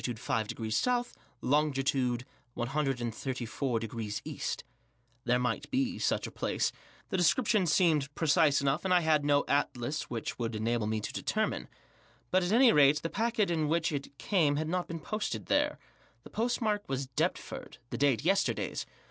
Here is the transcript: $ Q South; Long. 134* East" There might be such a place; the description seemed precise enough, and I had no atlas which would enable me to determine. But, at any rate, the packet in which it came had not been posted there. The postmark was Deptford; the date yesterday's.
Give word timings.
$ 0.01 0.01
Q 0.01 0.15
South; 0.71 1.15
Long. 1.41 1.71
134* 1.71 4.21
East" 4.25 4.63
There 5.25 5.37
might 5.37 5.69
be 5.69 5.99
such 5.99 6.25
a 6.25 6.31
place; 6.31 6.71
the 7.09 7.17
description 7.17 7.67
seemed 7.67 8.11
precise 8.15 8.61
enough, 8.61 8.83
and 8.83 8.91
I 8.91 9.01
had 9.01 9.23
no 9.23 9.45
atlas 9.47 10.09
which 10.09 10.39
would 10.39 10.55
enable 10.55 10.87
me 10.87 11.01
to 11.01 11.13
determine. 11.13 11.67
But, 12.31 12.41
at 12.43 12.51
any 12.51 12.71
rate, 12.71 13.03
the 13.03 13.11
packet 13.11 13.51
in 13.51 13.67
which 13.69 13.91
it 13.91 14.17
came 14.17 14.55
had 14.55 14.67
not 14.67 14.87
been 14.87 15.01
posted 15.01 15.45
there. 15.45 15.77
The 16.23 16.31
postmark 16.31 16.89
was 16.89 17.05
Deptford; 17.05 17.77
the 17.91 17.97
date 17.99 18.23
yesterday's. 18.25 18.87